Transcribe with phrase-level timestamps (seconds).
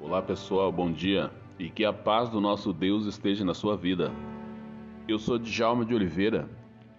[0.00, 1.28] Olá pessoal, bom dia
[1.58, 4.12] e que a paz do nosso Deus esteja na sua vida.
[5.08, 6.48] Eu sou Djalma de Oliveira,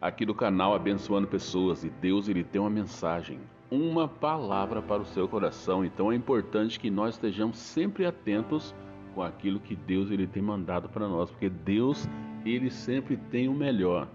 [0.01, 3.39] aqui do canal Abençoando Pessoas e Deus ele tem uma mensagem,
[3.71, 5.85] uma palavra para o seu coração.
[5.85, 8.75] Então é importante que nós estejamos sempre atentos
[9.15, 12.05] com aquilo que Deus ele tem mandado para nós, porque Deus
[12.45, 14.09] ele sempre tem o melhor.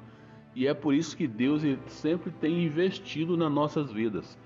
[0.54, 4.38] E é por isso que Deus ele sempre tem investido nas nossas vidas.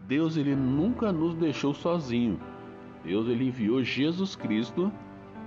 [0.00, 2.38] Deus ele nunca nos deixou sozinho.
[3.06, 4.92] Deus ele enviou Jesus Cristo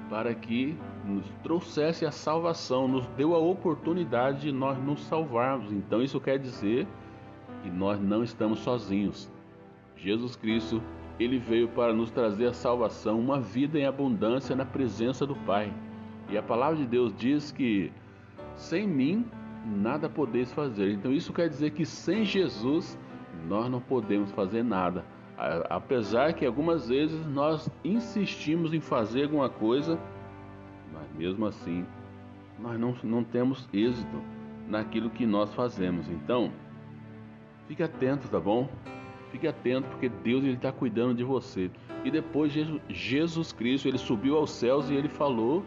[0.09, 5.69] para que nos trouxesse a salvação, nos deu a oportunidade de nós nos salvarmos.
[5.69, 6.87] Então isso quer dizer
[7.61, 9.29] que nós não estamos sozinhos.
[9.97, 10.81] Jesus Cristo,
[11.19, 15.71] ele veio para nos trazer a salvação, uma vida em abundância na presença do Pai.
[16.29, 17.91] E a palavra de Deus diz que
[18.55, 19.25] sem mim
[19.65, 20.93] nada podeis fazer.
[20.93, 22.97] Então isso quer dizer que sem Jesus
[23.49, 25.03] nós não podemos fazer nada
[25.69, 29.97] apesar que algumas vezes nós insistimos em fazer alguma coisa,
[30.91, 31.85] mas mesmo assim
[32.59, 34.21] nós não, não temos êxito
[34.67, 36.09] naquilo que nós fazemos.
[36.09, 36.51] Então,
[37.67, 38.67] fique atento, tá bom?
[39.31, 41.71] Fique atento porque Deus ele está cuidando de você.
[42.03, 42.51] E depois
[42.89, 45.63] Jesus Cristo ele subiu aos céus e ele falou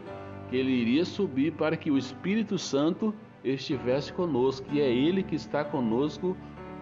[0.49, 4.67] que ele iria subir para que o Espírito Santo estivesse conosco.
[4.71, 6.37] E é Ele que está conosco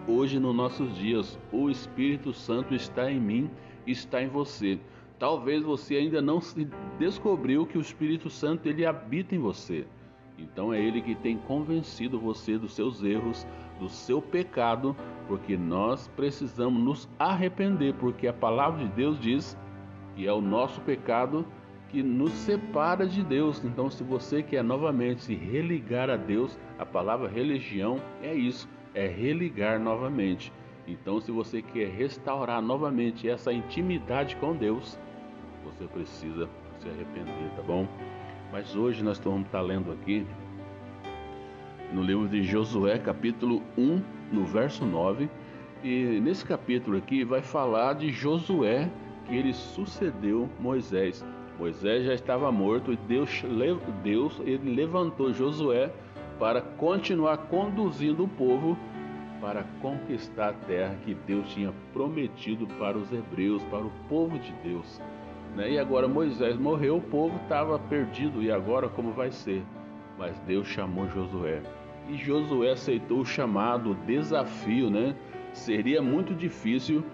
[0.06, 3.48] Hoje, nos nossos dias, o Espírito Santo está em mim,
[3.86, 4.80] está em você.
[5.16, 6.66] Talvez você ainda não se
[6.98, 9.86] descobriu que o Espírito Santo ele habita em você.
[10.36, 13.46] Então é ele que tem convencido você dos seus erros,
[13.78, 14.96] do seu pecado,
[15.28, 19.56] porque nós precisamos nos arrepender, porque a palavra de Deus diz
[20.16, 21.46] que é o nosso pecado
[21.90, 23.64] que nos separa de Deus.
[23.64, 29.06] Então, se você quer novamente se religar a Deus, a palavra religião é isso é
[29.06, 30.52] religar novamente.
[30.86, 34.98] Então, se você quer restaurar novamente essa intimidade com Deus,
[35.64, 36.48] você precisa
[36.80, 37.86] se arrepender, tá bom?
[38.50, 40.26] Mas hoje nós vamos estar lendo aqui
[41.92, 44.02] no livro de Josué, capítulo 1,
[44.32, 45.28] no verso 9.
[45.84, 48.90] E nesse capítulo aqui vai falar de Josué,
[49.26, 51.24] que ele sucedeu Moisés.
[51.58, 53.42] Moisés já estava morto e Deus,
[54.02, 55.92] Deus ele levantou Josué
[56.38, 58.76] para continuar conduzindo o povo
[59.42, 64.52] para conquistar a terra que Deus tinha prometido para os hebreus, para o povo de
[64.62, 65.02] Deus.
[65.56, 65.72] Né?
[65.72, 69.64] E agora Moisés morreu, o povo estava perdido, e agora como vai ser?
[70.16, 71.60] Mas Deus chamou Josué.
[72.08, 75.14] E Josué aceitou o chamado, o desafio, né?
[75.52, 77.04] Seria muito difícil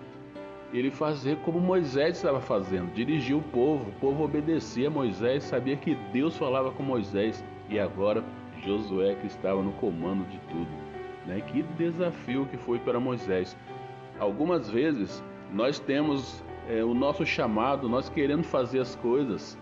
[0.73, 5.77] ele fazer como Moisés estava fazendo, dirigir o povo, o povo obedecia a Moisés, sabia
[5.77, 8.23] que Deus falava com Moisés, e agora
[8.63, 10.88] Josué que estava no comando de tudo.
[11.29, 11.43] Né?
[11.43, 13.55] Que desafio que foi para Moisés.
[14.19, 15.23] Algumas vezes
[15.53, 19.57] nós temos é, o nosso chamado, nós queremos fazer as coisas,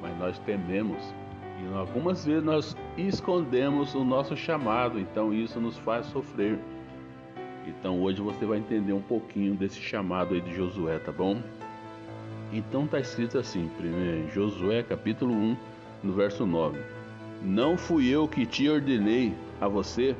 [0.00, 1.14] mas nós tememos.
[1.60, 6.58] E algumas vezes nós escondemos o nosso chamado, então isso nos faz sofrer.
[7.66, 11.40] Então hoje você vai entender um pouquinho desse chamado aí de Josué, tá bom?
[12.52, 15.56] Então está escrito assim, primeiro, Josué capítulo 1,
[16.02, 16.78] no verso 9.
[17.42, 20.16] Não fui eu que te ordenei a você,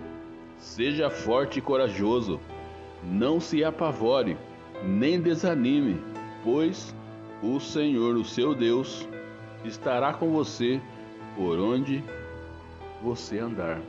[0.59, 2.41] seja forte e corajoso,
[3.03, 4.37] não se apavore,
[4.83, 6.01] nem desanime,
[6.43, 6.95] pois
[7.43, 9.09] o Senhor, o seu Deus,
[9.65, 10.81] estará com você
[11.37, 12.03] por onde
[13.03, 13.81] você andar.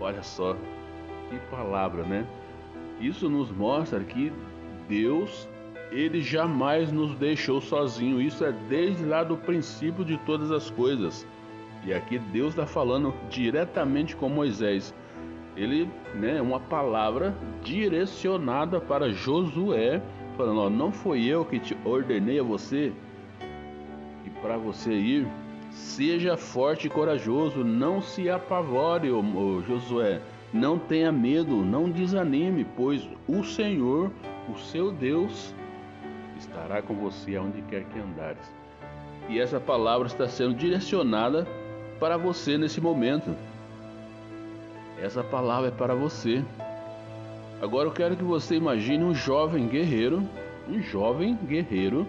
[0.00, 0.56] Olha só
[1.28, 2.26] que palavra, né?
[3.00, 4.32] Isso nos mostra que
[4.88, 5.48] Deus,
[5.90, 8.20] ele jamais nos deixou sozinho.
[8.20, 11.26] Isso é desde lá do princípio de todas as coisas.
[11.84, 14.94] E aqui Deus está falando diretamente com Moisés.
[15.56, 20.00] Ele, né, uma palavra direcionada para Josué,
[20.36, 22.92] falando: ó, não foi eu que te ordenei a você
[24.24, 25.26] e para você ir,
[25.70, 30.20] seja forte e corajoso, não se apavore, ô, Josué,
[30.52, 34.10] não tenha medo, não desanime, pois o Senhor,
[34.48, 35.54] o seu Deus,
[36.38, 38.52] estará com você aonde quer que andares.
[39.28, 41.46] E essa palavra está sendo direcionada
[42.00, 43.36] para você nesse momento.
[45.00, 46.44] Essa palavra é para você.
[47.60, 50.22] Agora eu quero que você imagine um jovem guerreiro,
[50.68, 52.06] um jovem guerreiro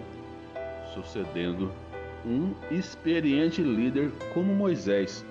[0.94, 1.70] sucedendo
[2.24, 5.24] um experiente líder como Moisés,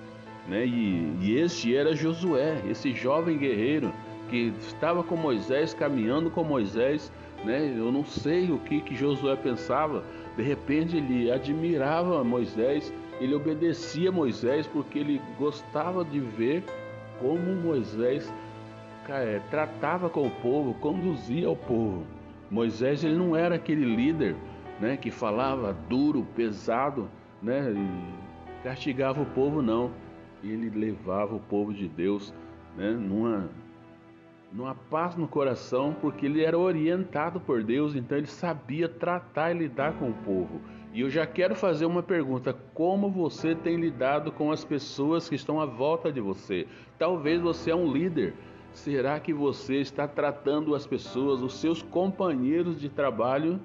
[0.46, 0.66] né?
[0.66, 3.92] E, e este era Josué, esse jovem guerreiro
[4.28, 7.12] que estava com Moisés, caminhando com Moisés,
[7.44, 7.74] né?
[7.76, 10.04] Eu não sei o que que Josué pensava.
[10.36, 12.92] De repente ele admirava Moisés
[13.22, 16.64] ele obedecia Moisés porque ele gostava de ver
[17.22, 18.30] como Moisés
[19.08, 22.04] é, tratava com o povo, conduzia o povo.
[22.50, 24.34] Moisés ele não era aquele líder
[24.80, 27.08] né, que falava duro, pesado,
[27.40, 29.92] né, e castigava o povo não.
[30.42, 32.34] Ele levava o povo de Deus,
[32.76, 33.48] né, numa
[34.52, 39.58] numa paz no coração, porque ele era orientado por Deus, então ele sabia tratar e
[39.58, 40.60] lidar com o povo.
[40.92, 45.34] E eu já quero fazer uma pergunta: como você tem lidado com as pessoas que
[45.34, 46.66] estão à volta de você?
[46.98, 48.34] Talvez você é um líder.
[48.72, 53.60] Será que você está tratando as pessoas, os seus companheiros de trabalho?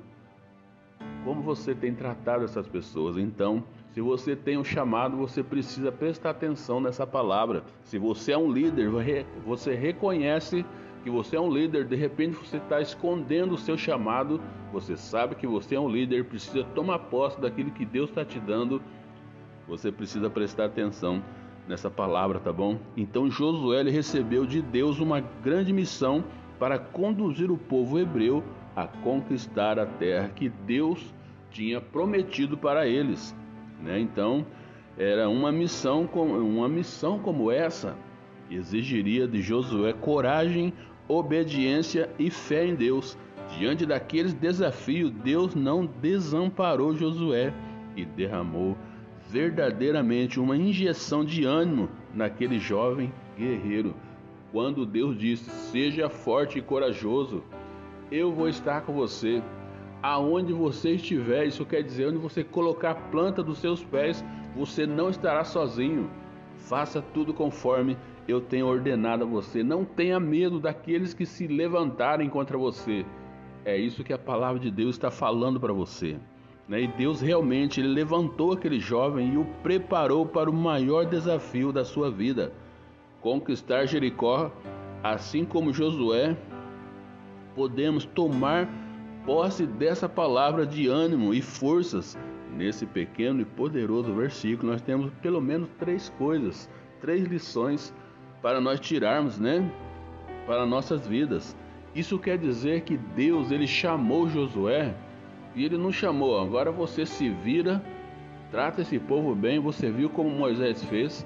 [1.24, 3.18] Como você tem tratado essas pessoas?
[3.18, 7.63] Então, se você tem um chamado, você precisa prestar atenção nessa palavra.
[7.83, 8.89] Se você é um líder,
[9.45, 10.65] você reconhece
[11.03, 14.41] que você é um líder, de repente você está escondendo o seu chamado,
[14.71, 18.39] você sabe que você é um líder, precisa tomar posse daquilo que Deus está te
[18.39, 18.81] dando,
[19.67, 21.21] você precisa prestar atenção
[21.67, 22.79] nessa palavra, tá bom?
[22.95, 26.23] Então Josué recebeu de Deus uma grande missão
[26.57, 28.43] para conduzir o povo hebreu
[28.75, 31.13] a conquistar a terra que Deus
[31.51, 33.35] tinha prometido para eles,
[33.81, 34.00] né?
[34.00, 34.45] Então
[34.97, 37.95] era uma missão como uma missão como essa
[38.49, 40.73] exigiria de Josué coragem,
[41.07, 43.17] obediência e fé em Deus.
[43.57, 47.53] Diante daqueles desafios, Deus não desamparou Josué
[47.95, 48.77] e derramou
[49.29, 53.94] verdadeiramente uma injeção de ânimo naquele jovem guerreiro.
[54.51, 57.43] Quando Deus disse: Seja forte e corajoso,
[58.11, 59.41] eu vou estar com você.
[60.01, 64.23] Aonde você estiver, isso quer dizer, onde você colocar a planta dos seus pés,
[64.55, 66.09] você não estará sozinho.
[66.55, 67.97] Faça tudo conforme
[68.27, 69.63] eu tenho ordenado a você.
[69.63, 73.06] Não tenha medo daqueles que se levantarem contra você.
[73.63, 76.18] É isso que a palavra de Deus está falando para você.
[76.68, 76.83] Né?
[76.83, 81.85] E Deus realmente ele levantou aquele jovem e o preparou para o maior desafio da
[81.85, 82.51] sua vida:
[83.21, 84.51] conquistar Jericó,
[85.01, 86.35] assim como Josué.
[87.56, 88.69] Podemos tomar
[89.25, 92.18] posse dessa palavra de ânimo e forças.
[92.56, 96.69] Nesse pequeno e poderoso versículo, nós temos pelo menos três coisas,
[97.00, 97.94] três lições
[98.42, 99.69] para nós tirarmos, né,
[100.45, 101.56] para nossas vidas.
[101.95, 104.94] Isso quer dizer que Deus ele chamou Josué
[105.56, 107.81] e ele não chamou, agora você se vira,
[108.51, 111.25] trata esse povo bem, você viu como Moisés fez,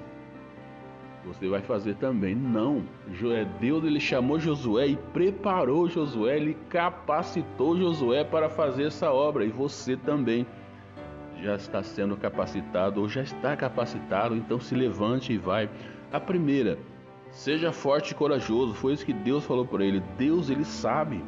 [1.24, 2.34] você vai fazer também.
[2.34, 2.82] Não,
[3.30, 9.44] é Deus ele chamou Josué e preparou Josué, ele capacitou Josué para fazer essa obra
[9.44, 10.46] e você também
[11.40, 15.68] já está sendo capacitado ou já está capacitado, então se levante e vai.
[16.12, 16.78] A primeira,
[17.32, 20.02] Seja forte e corajoso, foi isso que Deus falou para ele.
[20.18, 21.24] Deus, ele sabe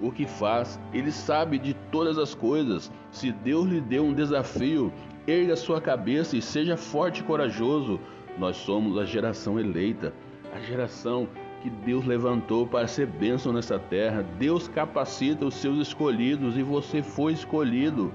[0.00, 2.90] o que faz, ele sabe de todas as coisas.
[3.12, 4.92] Se Deus lhe deu um desafio,
[5.24, 8.00] erga sua cabeça e seja forte e corajoso.
[8.36, 10.12] Nós somos a geração eleita,
[10.52, 11.28] a geração
[11.62, 14.26] que Deus levantou para ser bênção nessa terra.
[14.38, 18.12] Deus capacita os seus escolhidos e você foi escolhido.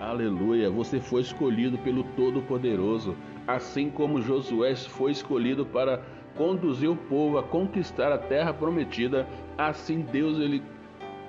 [0.00, 3.14] Aleluia, você foi escolhido pelo Todo-Poderoso,
[3.46, 6.02] assim como Josué foi escolhido para
[6.36, 9.26] conduzir o povo a conquistar a terra prometida,
[9.56, 10.62] assim Deus ele,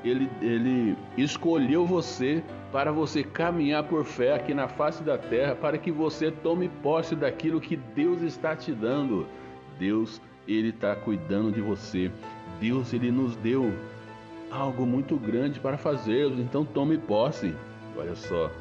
[0.03, 5.77] ele, ele escolheu você para você caminhar por fé aqui na face da terra, para
[5.77, 9.27] que você tome posse daquilo que Deus está te dando.
[9.79, 12.11] Deus, ele está cuidando de você.
[12.59, 13.73] Deus, ele nos deu
[14.51, 17.53] algo muito grande para fazer, então tome posse.
[17.97, 18.51] Olha só.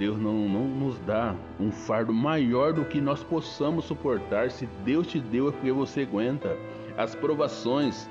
[0.00, 4.50] Deus não, não nos dá um fardo maior do que nós possamos suportar.
[4.50, 6.56] Se Deus te deu, é porque você aguenta.
[6.96, 8.08] As provações,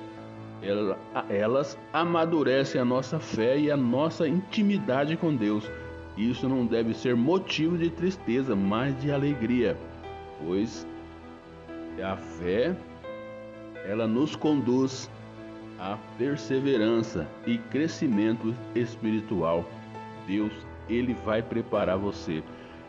[1.27, 5.67] elas amadurecem a nossa fé e a nossa intimidade com Deus.
[6.15, 9.75] Isso não deve ser motivo de tristeza, mas de alegria,
[10.45, 10.85] pois
[12.03, 12.75] a fé
[13.83, 15.09] ela nos conduz
[15.79, 19.65] à perseverança e crescimento espiritual.
[20.27, 20.53] Deus
[20.89, 22.43] ele vai preparar você.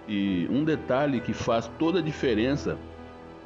[0.09, 2.77] E um detalhe que faz toda a diferença,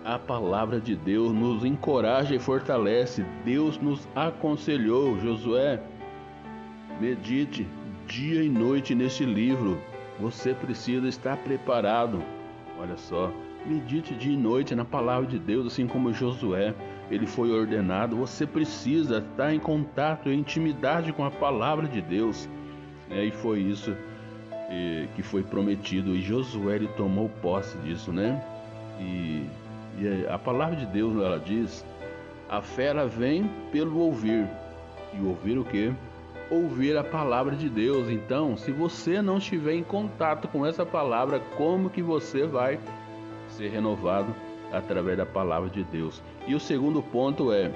[0.04, 3.24] a palavra de Deus nos encoraja e fortalece.
[3.44, 5.80] Deus nos aconselhou, Josué,
[7.00, 7.66] medite
[8.06, 9.78] dia e noite neste livro.
[10.20, 12.22] Você precisa estar preparado.
[12.78, 13.32] Olha só,
[13.66, 16.74] medite dia e noite na palavra de Deus, assim como Josué,
[17.10, 18.16] ele foi ordenado.
[18.16, 22.48] Você precisa estar em contato, em intimidade com a palavra de Deus.
[23.10, 23.94] É, e foi isso
[24.70, 28.42] e, que foi prometido e Josué ele tomou posse disso, né?
[29.00, 29.46] E,
[29.98, 31.84] e a palavra de Deus ela diz:
[32.48, 34.46] a fé ela vem pelo ouvir
[35.12, 35.92] e ouvir o que?
[36.50, 38.08] Ouvir a palavra de Deus.
[38.08, 42.78] Então, se você não estiver em contato com essa palavra, como que você vai
[43.48, 44.34] ser renovado
[44.72, 46.22] através da palavra de Deus?
[46.46, 47.70] E o segundo ponto é: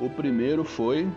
[0.00, 1.08] o primeiro foi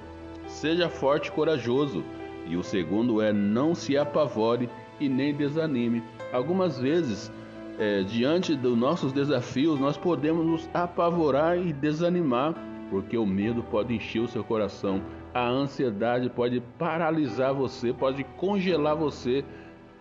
[0.48, 2.04] seja forte e corajoso.
[2.46, 4.70] E o segundo é não se apavore
[5.06, 6.04] e nem desanime.
[6.32, 7.32] Algumas vezes,
[7.78, 12.54] é, diante dos nossos desafios, nós podemos nos apavorar e desanimar,
[12.90, 15.02] porque o medo pode encher o seu coração,
[15.34, 19.44] a ansiedade pode paralisar você, pode congelar você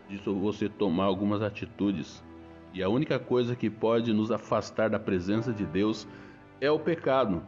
[0.08, 2.22] de você tomar algumas atitudes.
[2.74, 6.06] E a única coisa que pode nos afastar da presença de Deus
[6.60, 7.42] é o pecado.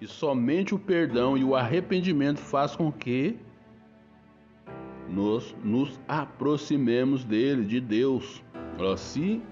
[0.00, 3.38] E somente o perdão e o arrependimento faz com que
[5.10, 8.42] nós nos aproximemos dele, de Deus.
[8.96, 9.42] Se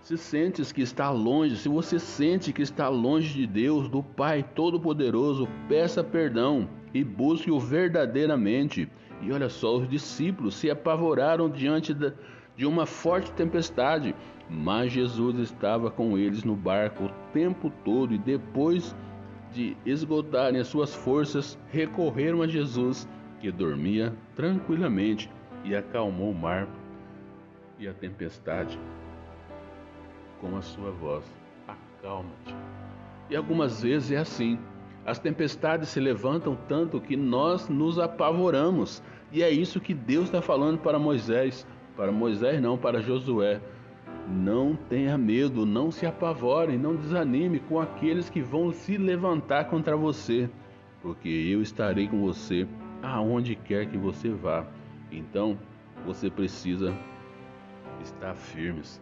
[0.00, 4.42] se sentes que está longe, se você sente que está longe de Deus, do Pai
[4.42, 8.88] Todo-Poderoso, peça perdão e busque-o verdadeiramente.
[9.20, 11.94] E olha só, os discípulos se apavoraram diante
[12.56, 14.14] de uma forte tempestade,
[14.48, 18.96] mas Jesus estava com eles no barco o tempo todo e depois
[19.52, 23.06] de esgotarem as suas forças, recorreram a Jesus,
[23.40, 25.30] que dormia tranquilamente
[25.64, 26.68] e acalmou o mar
[27.78, 28.78] e a tempestade
[30.40, 31.24] com a sua voz:
[31.66, 32.54] Acalma-te.
[33.28, 34.58] E algumas vezes é assim.
[35.04, 39.02] As tempestades se levantam tanto que nós nos apavoramos.
[39.32, 41.66] E é isso que Deus está falando para Moisés.
[41.96, 43.60] Para Moisés, não, para Josué.
[44.28, 49.96] Não tenha medo, não se apavore, não desanime com aqueles que vão se levantar contra
[49.96, 50.48] você,
[51.02, 52.68] porque eu estarei com você
[53.02, 54.66] aonde quer que você vá.
[55.10, 55.58] Então,
[56.06, 56.94] você precisa
[58.02, 59.00] estar firmes.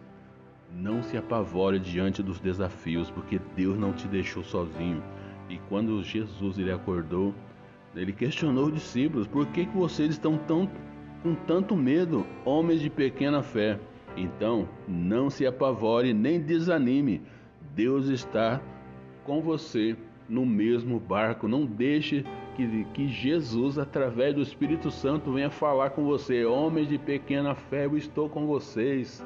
[0.71, 5.03] Não se apavore diante dos desafios, porque Deus não te deixou sozinho.
[5.49, 7.33] E quando Jesus ele acordou,
[7.95, 10.69] ele questionou os discípulos: Por que, que vocês estão tão,
[11.23, 13.79] com tanto medo, homens de pequena fé?
[14.15, 17.21] Então, não se apavore nem desanime.
[17.73, 18.61] Deus está
[19.23, 19.95] com você
[20.27, 21.47] no mesmo barco.
[21.47, 22.23] Não deixe
[22.59, 26.43] que, que Jesus, através do Espírito Santo, venha falar com você.
[26.43, 29.25] Homens de pequena fé, eu estou com vocês.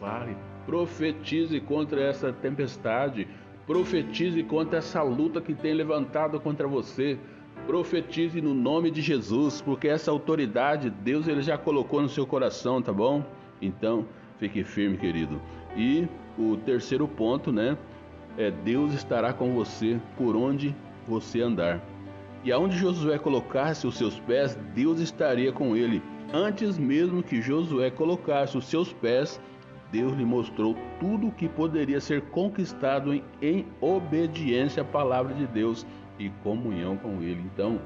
[0.00, 0.36] Fale,
[0.66, 3.28] profetize contra essa tempestade,
[3.66, 7.18] profetize contra essa luta que tem levantado contra você.
[7.66, 12.80] Profetize no nome de Jesus, porque essa autoridade Deus ele já colocou no seu coração,
[12.80, 13.22] tá bom?
[13.60, 14.06] Então,
[14.38, 15.40] fique firme, querido.
[15.76, 17.76] E o terceiro ponto, né?
[18.36, 20.74] É Deus estará com você por onde
[21.06, 21.82] você andar.
[22.44, 26.02] E aonde Josué colocasse os seus pés, Deus estaria com ele.
[26.32, 29.40] Antes mesmo que Josué colocasse os seus pés
[29.90, 35.46] Deus lhe mostrou tudo o que poderia ser conquistado em, em obediência à palavra de
[35.46, 35.86] Deus
[36.18, 37.42] e comunhão com Ele.
[37.52, 37.80] Então,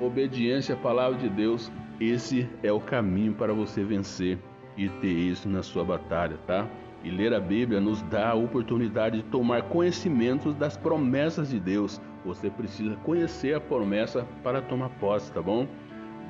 [0.00, 4.38] obediência à palavra de Deus, esse é o caminho para você vencer
[4.76, 6.68] e ter isso na sua batalha, tá?
[7.04, 12.00] E ler a Bíblia nos dá a oportunidade de tomar conhecimento das promessas de Deus.
[12.24, 15.66] Você precisa conhecer a promessa para tomar posse, tá bom?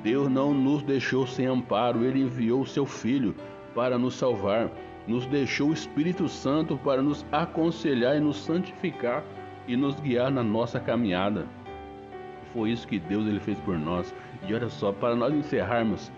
[0.03, 3.35] Deus não nos deixou sem amparo, ele enviou o seu filho
[3.73, 4.69] para nos salvar,
[5.07, 9.23] nos deixou o Espírito Santo para nos aconselhar e nos santificar
[9.67, 11.45] e nos guiar na nossa caminhada.
[12.53, 14.13] Foi isso que Deus ele fez por nós.
[14.47, 16.11] E olha só, para nós encerrarmos,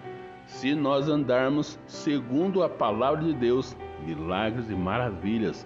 [0.45, 5.65] se nós andarmos segundo a palavra de Deus, milagres e maravilhas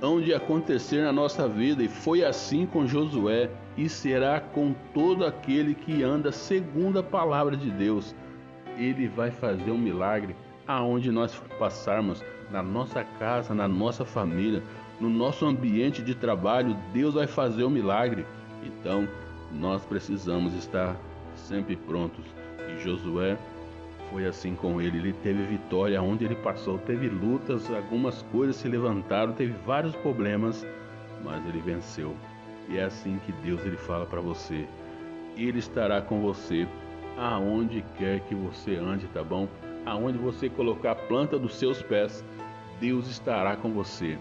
[0.00, 5.24] hão de acontecer na nossa vida, e foi assim com Josué, e será com todo
[5.24, 8.14] aquele que anda segundo a palavra de Deus.
[8.76, 10.34] Ele vai fazer um milagre
[10.66, 14.62] aonde nós passarmos, na nossa casa, na nossa família,
[15.00, 18.26] no nosso ambiente de trabalho, Deus vai fazer um milagre.
[18.62, 19.08] Então,
[19.50, 20.96] nós precisamos estar
[21.34, 22.24] sempre prontos.
[22.68, 23.38] E Josué
[24.12, 24.98] foi assim com ele.
[24.98, 30.64] Ele teve vitória onde ele passou, teve lutas, algumas coisas se levantaram, teve vários problemas,
[31.24, 32.14] mas ele venceu.
[32.68, 34.66] E é assim que Deus ele fala para você.
[35.36, 36.68] Ele estará com você
[37.18, 39.48] aonde quer que você ande, tá bom?
[39.84, 42.24] aonde você colocar a planta dos seus pés,
[42.80, 44.18] Deus estará com você.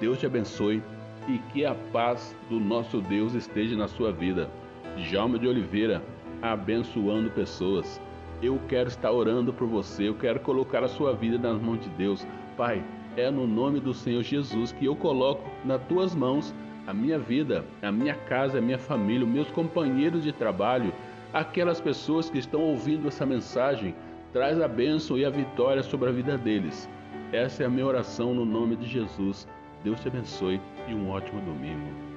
[0.00, 0.82] Deus te abençoe
[1.28, 4.50] e que a paz do nosso Deus esteja na sua vida.
[4.96, 6.02] Djalma de Oliveira,
[6.42, 8.00] abençoando pessoas.
[8.42, 11.88] Eu quero estar orando por você, eu quero colocar a sua vida nas mãos de
[11.90, 12.26] Deus.
[12.56, 12.84] Pai,
[13.16, 16.54] é no nome do Senhor Jesus que eu coloco nas tuas mãos
[16.86, 20.92] a minha vida, a minha casa, a minha família, os meus companheiros de trabalho,
[21.32, 23.94] aquelas pessoas que estão ouvindo essa mensagem
[24.32, 26.88] Traz a bênção e a vitória sobre a vida deles.
[27.32, 29.48] Essa é a minha oração no nome de Jesus.
[29.82, 32.07] Deus te abençoe e um ótimo domingo.